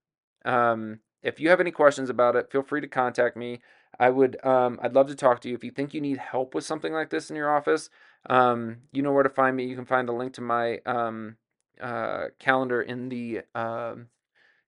Um, 0.43 0.99
if 1.21 1.39
you 1.39 1.49
have 1.49 1.59
any 1.59 1.71
questions 1.71 2.09
about 2.09 2.35
it 2.35 2.51
feel 2.51 2.63
free 2.63 2.79
to 2.79 2.87
contact 2.87 3.35
me 3.35 3.59
I 3.99 4.09
would 4.09 4.43
um, 4.45 4.79
I'd 4.81 4.93
love 4.93 5.07
to 5.07 5.15
talk 5.15 5.41
to 5.41 5.49
you. 5.49 5.55
If 5.55 5.63
you 5.63 5.71
think 5.71 5.93
you 5.93 6.01
need 6.01 6.17
help 6.17 6.53
with 6.53 6.63
something 6.63 6.93
like 6.93 7.09
this 7.09 7.29
in 7.29 7.35
your 7.35 7.55
office, 7.55 7.89
um, 8.29 8.77
you 8.91 9.01
know 9.01 9.11
where 9.11 9.23
to 9.23 9.29
find 9.29 9.55
me. 9.55 9.65
You 9.65 9.75
can 9.75 9.85
find 9.85 10.07
the 10.07 10.13
link 10.13 10.33
to 10.33 10.41
my 10.41 10.79
um, 10.85 11.37
uh, 11.81 12.25
calendar 12.39 12.81
in 12.81 13.09
the 13.09 13.41
um, 13.55 14.07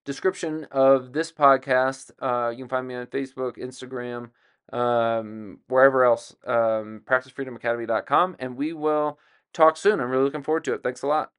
description 0.04 0.66
of 0.70 1.12
this 1.12 1.32
podcast. 1.32 2.10
Uh, 2.20 2.50
you 2.50 2.58
can 2.58 2.68
find 2.68 2.88
me 2.88 2.94
on 2.94 3.06
Facebook, 3.06 3.56
Instagram, 3.56 4.30
um, 4.76 5.58
wherever 5.68 6.04
else, 6.04 6.34
um, 6.46 7.02
practicefreedomacademy.com, 7.04 8.36
and 8.38 8.56
we 8.56 8.72
will 8.72 9.18
talk 9.52 9.76
soon. 9.76 10.00
I'm 10.00 10.10
really 10.10 10.24
looking 10.24 10.42
forward 10.42 10.64
to 10.64 10.74
it. 10.74 10.82
Thanks 10.82 11.02
a 11.02 11.06
lot. 11.06 11.32